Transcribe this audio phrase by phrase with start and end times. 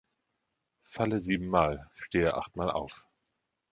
[0.87, 1.91] Falle sieben Mal.
[1.93, 3.05] Stehe acht Mal auf.